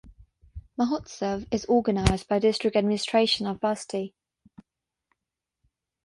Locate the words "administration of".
2.75-3.59